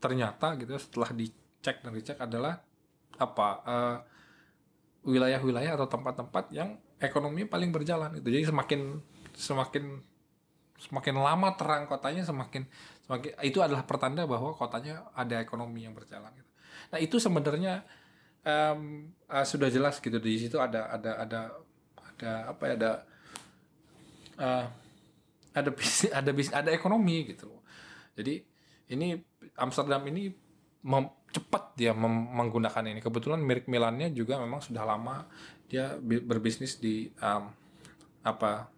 ternyata 0.00 0.56
gitu 0.58 0.78
setelah 0.80 1.10
dicek 1.12 1.82
dan 1.84 1.92
dicek 1.94 2.18
adalah 2.18 2.58
apa 3.18 3.48
uh, 3.62 3.96
wilayah-wilayah 5.06 5.74
atau 5.78 5.86
tempat-tempat 5.90 6.50
yang 6.54 6.78
ekonomi 7.02 7.44
paling 7.44 7.74
berjalan 7.74 8.14
itu. 8.16 8.28
Jadi 8.30 8.44
semakin 8.48 8.80
semakin 9.34 9.84
semakin 10.78 11.14
lama 11.18 11.54
terang 11.54 11.86
kotanya 11.86 12.26
semakin 12.26 12.66
semakin 13.06 13.30
itu 13.46 13.58
adalah 13.62 13.86
pertanda 13.86 14.26
bahwa 14.26 14.54
kotanya 14.54 15.10
ada 15.14 15.38
ekonomi 15.42 15.86
yang 15.86 15.94
berjalan 15.94 16.30
gitu. 16.34 16.50
Nah 16.94 16.98
itu 16.98 17.16
sebenarnya 17.18 17.82
um, 18.46 19.10
uh, 19.26 19.46
sudah 19.46 19.68
jelas 19.68 19.98
gitu. 19.98 20.16
Di 20.22 20.38
situ 20.38 20.58
ada 20.62 20.90
ada 20.90 21.18
ada 21.22 21.40
ada 21.98 22.32
apa 22.54 22.62
ya 22.70 22.74
ada 22.78 22.92
uh, 24.38 24.66
ada 25.52 25.70
bisnis 25.70 26.12
ada 26.18 26.30
bisnis 26.32 26.56
ada 26.56 26.70
ekonomi 26.72 27.28
gitu 27.28 27.50
jadi 28.16 28.44
ini 28.92 29.16
Amsterdam 29.56 30.04
ini 30.08 30.32
mem, 30.84 31.08
cepat 31.32 31.72
dia 31.74 31.96
menggunakan 31.96 32.84
ini. 32.86 33.00
Kebetulan 33.00 33.40
mirip 33.40 33.66
Milannya 33.66 34.12
juga 34.12 34.36
memang 34.36 34.60
sudah 34.60 34.84
lama 34.84 35.24
dia 35.66 35.96
berbisnis 36.02 36.76
di 36.76 37.08
um, 37.24 37.48
apa 38.22 38.68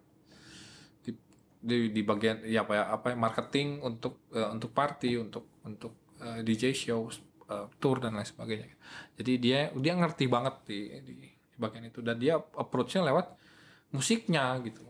di, 1.03 1.11
di 1.59 1.91
di 1.91 2.01
bagian 2.01 2.47
ya 2.47 2.63
apa 2.63 2.73
ya 2.73 2.83
apa 2.95 3.05
ya, 3.11 3.15
marketing 3.19 3.83
untuk 3.83 4.23
uh, 4.31 4.55
untuk 4.55 4.71
party 4.71 5.19
untuk 5.19 5.59
untuk 5.67 5.93
uh, 6.23 6.39
DJ 6.39 6.71
show 6.71 7.11
uh, 7.51 7.67
tour 7.77 7.99
dan 7.99 8.15
lain 8.15 8.25
sebagainya. 8.25 8.71
Jadi 9.19 9.31
dia 9.37 9.59
dia 9.75 9.93
ngerti 9.93 10.25
banget 10.31 10.55
di, 10.65 10.79
di 11.03 11.13
di 11.55 11.57
bagian 11.59 11.87
itu. 11.87 11.99
Dan 12.03 12.19
dia 12.19 12.35
approachnya 12.39 13.07
lewat 13.07 13.35
musiknya 13.95 14.55
gitu. 14.63 14.83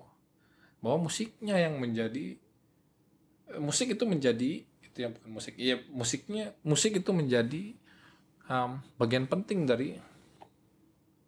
Bahwa 0.81 1.05
musiknya 1.09 1.57
yang 1.57 1.77
menjadi 1.77 2.37
eh, 3.53 3.61
musik 3.61 3.93
itu 3.93 4.03
menjadi 4.05 4.65
itu 4.95 5.03
yang 5.03 5.11
bukan 5.11 5.31
musik 5.35 5.53
iya 5.59 5.75
musiknya 5.91 6.55
musik 6.63 6.95
itu 7.03 7.11
menjadi 7.11 7.75
um, 8.47 8.79
bagian 8.95 9.27
penting 9.27 9.67
dari 9.67 9.99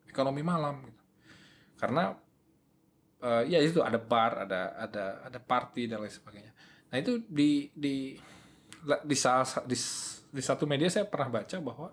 ekonomi 0.08 0.40
malam 0.40 0.88
gitu. 0.88 1.04
karena 1.84 2.16
uh, 3.20 3.44
ya 3.44 3.60
itu 3.60 3.84
ada 3.84 4.00
bar 4.00 4.48
ada 4.48 4.72
ada 4.80 5.04
ada 5.28 5.40
party 5.44 5.92
dan 5.92 6.00
lain 6.00 6.16
sebagainya 6.16 6.56
nah 6.88 6.96
itu 6.96 7.20
di 7.28 7.68
di 7.76 8.16
di, 9.04 9.16
salah, 9.20 9.44
di, 9.68 9.76
di 10.32 10.42
satu 10.42 10.64
media 10.64 10.88
saya 10.88 11.04
pernah 11.04 11.44
baca 11.44 11.58
bahwa 11.60 11.92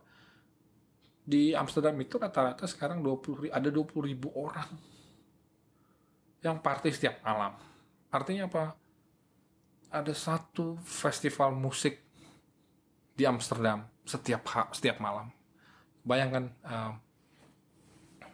di 1.24 1.56
Amsterdam 1.56 1.98
itu 1.98 2.20
rata-rata 2.20 2.68
sekarang 2.70 3.02
20 3.02 3.50
ada 3.50 3.66
20 3.66 3.90
ribu 4.06 4.30
orang 4.36 4.68
yang 6.44 6.60
party 6.60 6.92
setiap 6.92 7.24
malam. 7.24 7.56
Artinya 8.12 8.44
apa? 8.44 8.76
Ada 9.94 10.10
satu 10.10 10.74
festival 10.82 11.54
musik 11.54 12.02
di 13.14 13.22
Amsterdam 13.22 13.86
setiap 14.02 14.42
setiap 14.74 14.98
malam. 14.98 15.30
Bayangkan 16.02 16.50
uh, 16.66 16.92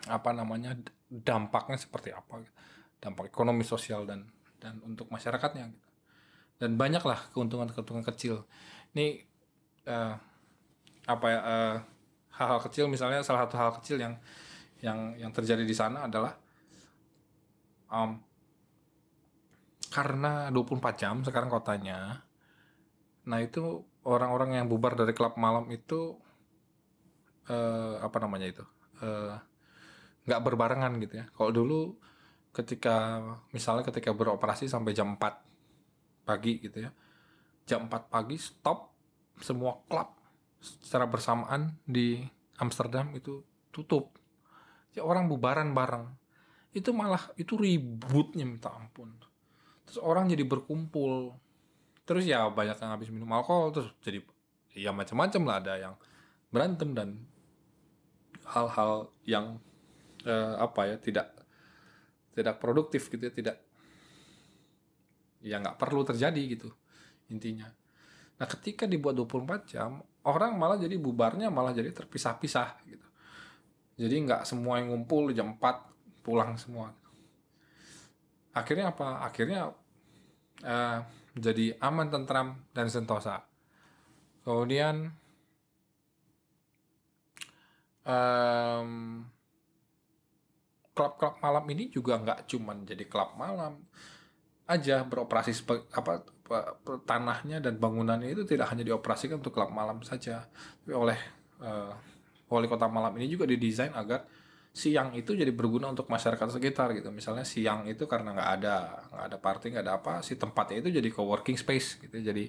apa 0.09 0.31
namanya 0.33 0.73
dampaknya 1.12 1.76
seperti 1.76 2.17
apa? 2.17 2.40
Dampak 2.97 3.29
ekonomi 3.29 3.61
sosial 3.61 4.09
dan 4.09 4.25
dan 4.57 4.81
untuk 4.88 5.12
masyarakatnya. 5.12 5.69
Gitu. 5.69 5.88
Dan 6.61 6.81
banyaklah 6.81 7.29
keuntungan-keuntungan 7.37 8.09
kecil. 8.09 8.49
Ini 8.97 9.21
uh, 9.85 10.17
apa 11.05 11.26
ya? 11.29 11.40
Uh, 11.45 11.76
hal-hal 12.40 12.61
kecil 12.64 12.88
misalnya 12.88 13.21
salah 13.21 13.45
satu 13.45 13.61
hal 13.61 13.71
kecil 13.76 14.00
yang 14.00 14.17
yang 14.81 15.12
yang 15.21 15.29
terjadi 15.29 15.61
di 15.61 15.76
sana 15.76 16.09
adalah 16.09 16.40
um, 17.93 18.17
karena 19.90 20.49
24 20.54 20.94
jam 20.97 21.14
sekarang 21.26 21.50
kotanya. 21.50 22.23
Nah 23.26 23.38
itu 23.42 23.82
orang-orang 24.06 24.62
yang 24.62 24.66
bubar 24.70 24.94
dari 24.94 25.12
klub 25.12 25.35
malam 25.37 25.66
itu 25.68 26.16
uh, 27.50 27.99
apa 28.00 28.16
namanya 28.23 28.47
itu 28.49 28.64
uh, 29.02 29.35
nggak 30.25 30.42
berbarengan 30.47 30.94
gitu 31.02 31.14
ya. 31.20 31.26
Kalau 31.35 31.50
dulu 31.50 31.99
ketika 32.54 33.18
misalnya 33.50 33.87
ketika 33.90 34.14
beroperasi 34.14 34.66
sampai 34.70 34.94
jam 34.94 35.14
4 35.14 36.26
pagi 36.26 36.59
gitu 36.59 36.82
ya 36.82 36.90
jam 37.62 37.87
4 37.87 38.11
pagi 38.11 38.35
stop 38.35 38.90
semua 39.38 39.78
klub 39.87 40.18
secara 40.59 41.06
bersamaan 41.06 41.78
di 41.87 42.18
Amsterdam 42.59 43.14
itu 43.14 43.47
tutup. 43.70 44.18
Ya 44.92 45.06
orang 45.06 45.30
bubaran 45.30 45.70
bareng. 45.70 46.11
Itu 46.75 46.90
malah 46.90 47.30
itu 47.38 47.54
ributnya 47.54 48.42
minta 48.42 48.75
ampun 48.75 49.29
terus 49.90 49.99
orang 49.99 50.30
jadi 50.30 50.47
berkumpul. 50.47 51.35
Terus 52.06 52.30
ya 52.30 52.47
banyak 52.47 52.78
yang 52.78 52.90
habis 52.94 53.11
minum 53.11 53.26
alkohol 53.35 53.75
terus 53.75 53.90
jadi 54.06 54.23
ya 54.78 54.94
macam-macam 54.94 55.42
lah 55.50 55.56
ada 55.59 55.75
yang 55.82 55.94
berantem 56.54 56.94
dan 56.94 57.18
hal-hal 58.47 59.11
yang 59.26 59.59
eh, 60.23 60.54
apa 60.59 60.94
ya 60.94 60.97
tidak 61.02 61.35
tidak 62.35 62.62
produktif 62.62 63.11
gitu 63.11 63.18
ya 63.18 63.35
tidak 63.35 63.56
ya 65.42 65.59
nggak 65.59 65.75
perlu 65.75 66.06
terjadi 66.06 66.42
gitu 66.54 66.70
intinya. 67.30 67.66
Nah 68.38 68.47
ketika 68.47 68.87
dibuat 68.87 69.18
24 69.18 69.66
jam 69.66 69.99
orang 70.23 70.54
malah 70.54 70.78
jadi 70.78 70.94
bubarnya 70.99 71.50
malah 71.50 71.75
jadi 71.75 71.90
terpisah-pisah 71.90 72.87
gitu. 72.87 73.09
Jadi 74.00 74.14
nggak 74.23 74.42
semua 74.47 74.78
yang 74.78 74.94
ngumpul 74.94 75.35
jam 75.35 75.59
4 75.59 76.23
pulang 76.23 76.54
semua. 76.56 76.94
Akhirnya 78.50 78.90
apa? 78.90 79.23
Akhirnya 79.23 79.70
uh, 80.64 80.99
jadi 81.37 81.76
aman 81.79 82.11
tentram 82.11 82.59
dan 82.75 82.90
sentosa. 82.90 83.45
Kemudian 84.43 85.12
um, 88.05 89.23
klub-klub 90.97 91.40
malam 91.40 91.64
ini 91.73 91.88
juga 91.88 92.21
nggak 92.21 92.50
cuman 92.50 92.85
jadi 92.85 93.05
klub 93.09 93.38
malam 93.38 93.81
aja 94.69 95.02
beroperasi 95.02 95.64
apa 95.97 96.23
tanahnya 97.07 97.62
dan 97.62 97.79
bangunannya 97.79 98.31
itu 98.31 98.43
tidak 98.47 98.71
hanya 98.75 98.83
dioperasikan 98.87 99.38
untuk 99.38 99.55
klub 99.55 99.71
malam 99.71 100.02
saja 100.02 100.47
tapi 100.83 100.93
oleh 100.95 101.19
uh, 101.62 101.95
wali 102.50 102.67
kota 102.67 102.90
malam 102.90 103.14
ini 103.19 103.31
juga 103.31 103.47
didesain 103.47 103.95
agar 103.95 104.26
siang 104.71 105.11
itu 105.19 105.35
jadi 105.35 105.50
berguna 105.50 105.91
untuk 105.91 106.07
masyarakat 106.07 106.47
sekitar 106.47 106.95
gitu. 106.95 107.11
Misalnya 107.11 107.43
siang 107.43 107.91
itu 107.91 108.07
karena 108.07 108.31
nggak 108.31 108.50
ada 108.62 108.77
nggak 109.11 109.25
ada 109.27 109.37
party 109.43 109.67
nggak 109.75 109.85
ada 109.85 109.95
apa 109.99 110.12
si 110.23 110.39
tempatnya 110.39 110.87
itu 110.87 110.91
jadi 111.03 111.09
co-working 111.11 111.59
space 111.59 111.99
gitu. 111.99 112.17
Jadi 112.23 112.47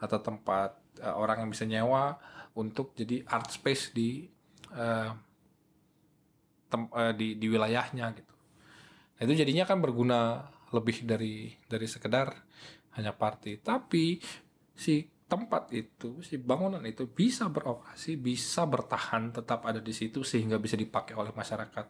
atau 0.00 0.18
tempat 0.24 0.80
uh, 1.04 1.14
orang 1.20 1.44
yang 1.44 1.50
bisa 1.52 1.68
nyewa 1.68 2.16
untuk 2.56 2.96
jadi 2.96 3.22
art 3.28 3.52
space 3.52 3.92
di 3.92 4.24
uh, 4.72 5.12
tem, 6.72 6.82
uh, 6.88 7.12
di 7.12 7.36
di 7.36 7.46
wilayahnya 7.52 8.06
gitu. 8.16 8.34
Nah, 9.18 9.22
itu 9.28 9.34
jadinya 9.44 9.68
kan 9.68 9.78
berguna 9.84 10.48
lebih 10.72 11.04
dari 11.04 11.52
dari 11.68 11.86
sekedar 11.88 12.32
hanya 12.96 13.12
party. 13.12 13.60
Tapi 13.60 14.16
si 14.72 15.17
tempat 15.28 15.68
itu 15.76 16.24
si 16.24 16.40
bangunan 16.40 16.80
itu 16.88 17.04
bisa 17.04 17.52
beroperasi 17.52 18.16
bisa 18.16 18.64
bertahan 18.64 19.28
tetap 19.28 19.68
ada 19.68 19.76
di 19.78 19.92
situ 19.92 20.24
sehingga 20.24 20.56
bisa 20.56 20.74
dipakai 20.74 21.12
oleh 21.12 21.30
masyarakat 21.36 21.86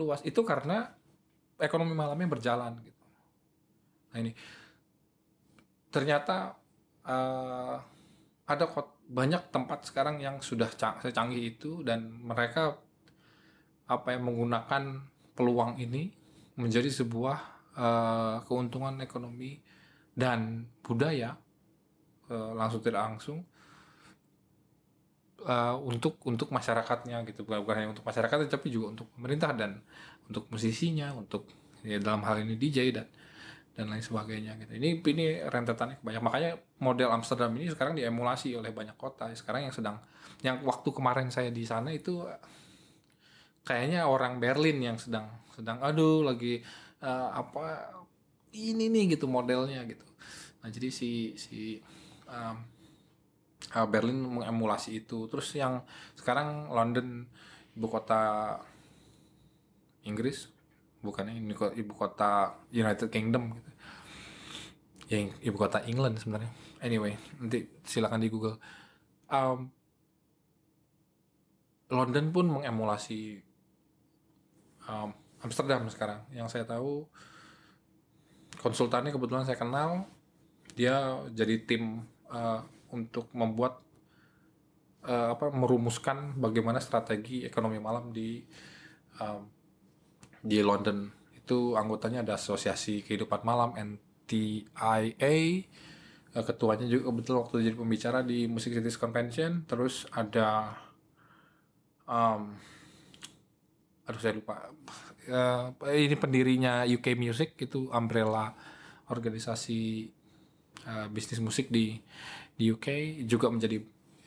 luas. 0.00 0.24
Itu 0.24 0.40
karena 0.42 0.88
ekonomi 1.60 1.92
malamnya 1.92 2.26
berjalan 2.26 2.80
gitu. 2.80 3.04
Nah 4.10 4.18
ini. 4.18 4.32
Ternyata 5.92 6.56
uh, 7.04 7.76
ada 8.48 8.64
kok 8.66 9.04
banyak 9.10 9.50
tempat 9.52 9.90
sekarang 9.90 10.22
yang 10.22 10.40
sudah 10.40 10.70
secanggih 10.72 11.54
itu 11.54 11.82
dan 11.84 12.08
mereka 12.22 12.78
apa 13.90 14.14
yang 14.14 14.30
menggunakan 14.30 15.02
peluang 15.34 15.82
ini 15.82 16.14
menjadi 16.54 16.88
sebuah 16.88 17.38
uh, 17.74 18.36
keuntungan 18.46 19.02
ekonomi 19.02 19.58
dan 20.14 20.66
budaya 20.82 21.34
uh, 22.30 22.54
langsung 22.54 22.80
tidak 22.80 23.02
langsung 23.04 23.38
uh, 25.44 25.76
untuk 25.82 26.16
untuk 26.24 26.48
masyarakatnya 26.54 27.26
gitu. 27.28 27.44
Bukan 27.44 27.74
hanya 27.76 27.90
untuk 27.92 28.06
masyarakat 28.06 28.48
tapi 28.48 28.68
juga 28.72 28.96
untuk 28.96 29.06
pemerintah 29.18 29.52
dan 29.52 29.82
untuk 30.30 30.46
musisinya 30.48 31.12
untuk 31.12 31.46
ya 31.82 31.98
dalam 31.98 32.22
hal 32.24 32.40
ini 32.40 32.54
DJ 32.56 32.94
dan 32.94 33.06
dan 33.74 33.86
lain 33.88 34.02
sebagainya 34.02 34.58
gitu. 34.60 34.76
Ini 34.76 35.00
ini 35.00 35.24
rentetannya 35.46 36.02
banyak. 36.04 36.22
Makanya 36.22 36.50
model 36.82 37.10
Amsterdam 37.14 37.54
ini 37.56 37.70
sekarang 37.70 37.96
diemulasi 37.96 38.52
oleh 38.58 38.70
banyak 38.74 38.98
kota. 38.98 39.30
Sekarang 39.32 39.64
yang 39.64 39.74
sedang 39.74 39.96
yang 40.44 40.60
waktu 40.64 40.88
kemarin 40.92 41.28
saya 41.32 41.48
di 41.52 41.64
sana 41.64 41.92
itu 41.92 42.24
kayaknya 43.64 44.08
orang 44.08 44.40
Berlin 44.40 44.80
yang 44.80 44.96
sedang 44.96 45.28
sedang 45.52 45.78
aduh 45.84 46.24
lagi 46.24 46.64
uh, 47.04 47.28
apa 47.36 47.92
ini 48.56 48.90
nih 48.90 49.16
gitu 49.16 49.30
modelnya 49.30 49.84
gitu. 49.86 50.04
Nah 50.60 50.68
jadi 50.68 50.88
si 50.92 51.36
si 51.38 51.78
uh, 52.30 53.86
Berlin 53.86 54.18
mengemulasi 54.18 55.04
itu. 55.04 55.26
Terus 55.28 55.52
yang 55.54 55.82
sekarang 56.16 56.70
London 56.70 57.26
ibu 57.76 57.86
kota 57.86 58.56
Inggris 60.06 60.48
bukan 61.00 61.32
ini 61.32 61.54
ibu 61.54 61.92
kota 61.96 62.60
United 62.72 63.08
Kingdom 63.12 63.56
gitu. 63.56 63.70
Yang 65.10 65.24
ibu 65.42 65.56
kota 65.58 65.82
England 65.84 66.22
sebenarnya. 66.22 66.50
Anyway 66.80 67.18
nanti 67.38 67.68
silakan 67.84 68.22
di 68.22 68.28
Google. 68.32 68.56
Um, 69.30 69.70
London 71.90 72.30
pun 72.30 72.46
mengemulasi 72.46 73.42
um, 74.86 75.10
Amsterdam 75.42 75.86
sekarang. 75.90 76.22
Yang 76.30 76.54
saya 76.54 76.64
tahu 76.66 77.06
konsultannya 78.60 79.10
kebetulan 79.10 79.48
saya 79.48 79.58
kenal 79.58 80.04
dia 80.76 81.18
jadi 81.34 81.64
tim 81.66 82.04
uh, 82.30 82.60
untuk 82.90 83.30
membuat 83.34 83.82
uh, 85.06 85.34
apa 85.34 85.50
merumuskan 85.54 86.34
bagaimana 86.38 86.82
strategi 86.82 87.46
ekonomi 87.46 87.78
malam 87.78 88.10
di 88.10 88.42
um, 89.20 89.42
di 90.40 90.58
London. 90.64 91.10
Itu 91.36 91.76
anggotanya 91.76 92.24
ada 92.24 92.34
asosiasi 92.38 93.04
kehidupan 93.04 93.44
malam 93.44 93.76
NTIA 93.76 95.34
uh, 96.34 96.44
ketuanya 96.46 96.86
juga 96.86 97.10
betul 97.14 97.42
waktu 97.42 97.70
jadi 97.70 97.76
pembicara 97.76 98.18
di 98.22 98.46
Music 98.46 98.74
Cities 98.74 98.98
Convention. 98.98 99.66
Terus 99.66 100.06
ada 100.14 100.74
um, 102.06 102.54
aduh 104.06 104.20
saya 104.20 104.34
lupa. 104.38 104.70
Uh, 105.30 105.70
ini 105.94 106.16
pendirinya 106.16 106.82
UK 106.82 107.14
Music 107.14 107.54
itu 107.60 107.86
umbrella 107.92 108.50
organisasi 109.10 110.10
uh, 110.86 111.08
bisnis 111.12 111.42
musik 111.42 111.68
di 111.68 111.98
di 112.54 112.68
UK 112.68 113.20
juga 113.24 113.48
menjadi 113.48 113.80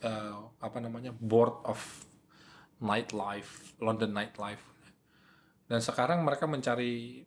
uh, 0.04 0.50
apa 0.58 0.78
namanya 0.82 1.14
board 1.14 1.64
of 1.70 1.80
nightlife 2.84 3.78
London 3.80 4.12
nightlife. 4.12 4.64
Dan 5.70 5.80
sekarang 5.80 6.22
mereka 6.22 6.46
mencari 6.46 7.24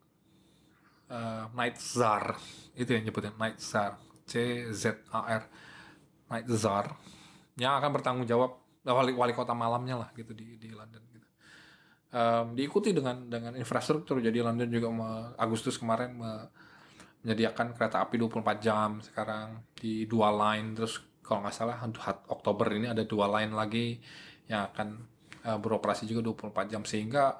uh, 1.11 1.45
night 1.57 1.77
czar. 1.79 2.37
Itu 2.77 2.93
yang 2.95 3.09
nyebutnya 3.09 3.33
night 3.37 3.59
czar. 3.59 3.99
C 4.27 4.67
Z 4.73 5.07
A 5.11 5.21
R. 5.41 5.43
Night 6.31 6.47
czar. 6.51 6.95
Yang 7.57 7.73
akan 7.81 7.91
bertanggung 7.91 8.29
jawab 8.29 8.61
wali 8.87 9.13
wali 9.17 9.33
kota 9.35 9.51
malamnya 9.51 9.99
lah 9.99 10.09
gitu 10.15 10.31
di 10.37 10.61
di 10.61 10.71
London 10.71 11.03
gitu. 11.11 11.29
Um, 12.15 12.55
diikuti 12.55 12.95
dengan 12.95 13.27
dengan 13.27 13.53
infrastruktur. 13.59 14.23
Jadi 14.23 14.39
London 14.39 14.69
juga 14.71 14.89
me, 14.93 15.11
Agustus 15.37 15.75
kemarin 15.81 16.15
me, 16.15 16.33
menyediakan 17.27 17.75
kereta 17.75 18.07
api 18.07 18.23
24 18.23 18.63
jam 18.63 19.03
sekarang 19.03 19.67
di 19.75 20.07
dua 20.07 20.31
line 20.31 20.79
terus 20.79 21.03
kalau 21.27 21.43
nggak 21.43 21.57
salah 21.59 21.83
untuk 21.83 22.07
Oktober 22.31 22.71
ini 22.71 22.87
ada 22.87 23.03
dua 23.03 23.27
line 23.27 23.51
lagi 23.51 23.99
yang 24.47 24.71
akan 24.71 24.89
uh, 25.43 25.59
beroperasi 25.59 26.07
juga 26.07 26.31
24 26.31 26.71
jam 26.71 26.87
sehingga 26.87 27.35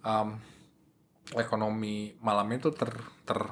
um, 0.00 0.40
ekonomi 1.36 2.16
malam 2.24 2.48
itu 2.56 2.72
ter 2.72 2.88
ter 3.28 3.44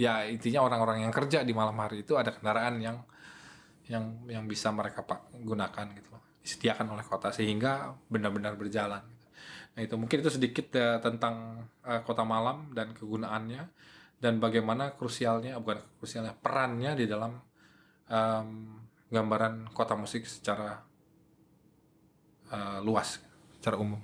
ya 0.00 0.24
intinya 0.24 0.64
orang-orang 0.64 1.04
yang 1.04 1.12
kerja 1.12 1.44
di 1.44 1.52
malam 1.52 1.76
hari 1.76 2.00
itu 2.00 2.16
ada 2.16 2.32
kendaraan 2.32 2.80
yang 2.80 3.04
yang 3.92 4.24
yang 4.32 4.44
bisa 4.48 4.72
mereka 4.72 5.04
pak 5.04 5.28
gunakan 5.44 5.92
gitu 5.92 6.16
disediakan 6.46 6.94
oleh 6.94 7.02
kota 7.02 7.34
sehingga 7.34 7.90
benar-benar 8.06 8.54
berjalan. 8.54 9.02
Gitu. 9.02 9.26
Nah 9.74 9.80
itu 9.82 9.94
mungkin 9.98 10.22
itu 10.22 10.30
sedikit 10.30 10.70
uh, 10.78 11.02
tentang 11.02 11.66
uh, 11.82 12.00
kota 12.06 12.22
malam 12.22 12.70
dan 12.70 12.94
kegunaannya 12.94 13.66
dan 14.16 14.40
bagaimana 14.40 14.96
krusialnya 14.96 15.60
bukan 15.60 15.80
krusialnya 16.00 16.32
perannya 16.32 16.96
di 16.96 17.04
dalam 17.04 17.36
um, 18.08 18.48
gambaran 19.12 19.70
kota 19.70 19.94
musik 19.94 20.24
secara 20.24 20.80
uh, 22.50 22.78
luas, 22.82 23.20
secara 23.60 23.76
umum. 23.78 24.00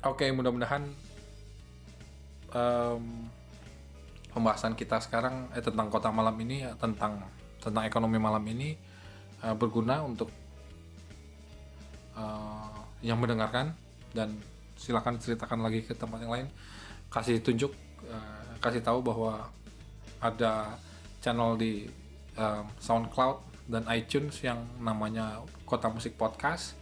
Oke, 0.00 0.24
okay, 0.24 0.28
mudah-mudahan 0.32 0.88
um, 2.56 3.28
pembahasan 4.32 4.72
kita 4.72 4.96
sekarang 5.02 5.52
eh, 5.52 5.60
tentang 5.60 5.92
kota 5.92 6.08
malam 6.08 6.34
ini 6.40 6.64
tentang 6.80 7.20
tentang 7.60 7.84
ekonomi 7.84 8.16
malam 8.16 8.40
ini 8.48 8.72
uh, 9.44 9.52
berguna 9.52 10.00
untuk 10.00 10.32
uh, 12.16 12.80
yang 13.04 13.20
mendengarkan 13.20 13.76
dan 14.16 14.32
silakan 14.80 15.20
ceritakan 15.20 15.60
lagi 15.60 15.84
ke 15.84 15.92
tempat 15.92 16.24
yang 16.24 16.32
lain. 16.32 16.48
Kasih 17.12 17.44
tunjuk 17.44 17.76
uh, 18.08 18.56
kasih 18.64 18.80
tahu 18.80 19.04
bahwa 19.04 19.52
ada 20.24 20.80
channel 21.20 21.60
di 21.60 21.84
uh, 22.40 22.64
SoundCloud 22.80 23.68
dan 23.68 23.84
iTunes 23.92 24.40
yang 24.40 24.64
namanya 24.80 25.44
Kota 25.68 25.92
Musik 25.92 26.16
Podcast. 26.16 26.72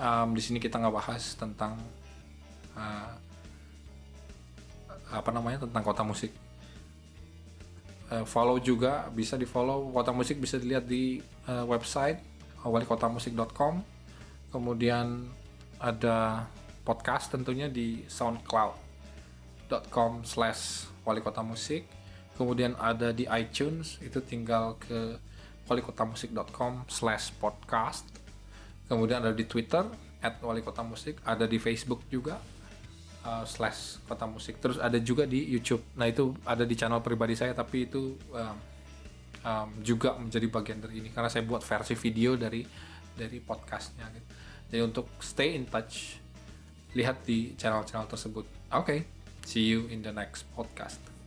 Um, 0.00 0.32
di 0.32 0.40
sini 0.40 0.56
kita 0.56 0.80
nggak 0.80 0.94
bahas 0.94 1.36
tentang 1.36 1.76
uh, 2.72 3.12
apa 5.12 5.30
namanya 5.32 5.68
tentang 5.68 5.84
kota 5.84 6.04
musik. 6.04 6.32
Follow 8.24 8.56
juga 8.56 9.04
bisa 9.12 9.36
di 9.36 9.44
follow 9.44 9.92
kota 9.92 10.16
musik 10.16 10.40
bisa 10.40 10.56
dilihat 10.56 10.88
di 10.88 11.20
uh, 11.44 11.68
website 11.68 12.16
walikotamusik.com 12.64 13.84
kemudian 14.48 15.28
ada 15.78 16.48
podcast 16.88 17.36
tentunya 17.36 17.68
di 17.68 18.08
soundcloud.com 18.08 20.24
slash 20.24 20.88
wali 21.04 21.20
kota 21.20 21.44
musik 21.44 21.84
kemudian 22.40 22.72
ada 22.80 23.12
di 23.12 23.28
iTunes 23.28 24.00
itu 24.00 24.24
tinggal 24.24 24.80
ke 24.80 25.20
wali 25.68 25.84
kota 25.84 26.08
musik.com 26.08 26.88
slash 26.88 27.36
podcast. 27.36 28.08
Kemudian 28.88 29.20
ada 29.20 29.36
di 29.36 29.44
Twitter 29.44 29.84
at 30.24 30.40
wali 30.40 30.64
kota 30.64 30.80
musik 30.80 31.20
ada 31.22 31.44
di 31.44 31.60
Facebook 31.60 32.08
juga 32.08 32.40
uh, 33.22 33.44
slash 33.44 34.00
kota 34.08 34.24
musik 34.24 34.56
terus 34.64 34.80
ada 34.80 34.96
juga 34.96 35.28
di 35.28 35.44
YouTube. 35.44 35.84
Nah 36.00 36.08
itu 36.08 36.32
ada 36.48 36.64
di 36.64 36.72
channel 36.72 37.04
pribadi 37.04 37.36
saya 37.36 37.52
tapi 37.52 37.84
itu 37.84 38.16
um, 38.32 38.56
um, 39.44 39.68
juga 39.84 40.16
menjadi 40.16 40.48
bagian 40.48 40.80
dari 40.80 41.04
ini. 41.04 41.12
Karena 41.12 41.28
saya 41.28 41.44
buat 41.44 41.60
versi 41.60 41.92
video 42.00 42.40
dari 42.40 42.64
dari 43.12 43.44
podcastnya 43.44 44.08
gitu. 44.08 44.28
Jadi 44.68 44.80
untuk 44.80 45.12
stay 45.20 45.52
in 45.52 45.68
touch 45.68 46.16
lihat 46.96 47.24
di 47.24 47.52
channel-channel 47.58 48.08
tersebut. 48.08 48.46
Oke, 48.72 48.84
okay, 48.84 48.98
see 49.44 49.64
you 49.64 49.88
in 49.88 50.00
the 50.00 50.12
next 50.12 50.48
podcast. 50.56 51.17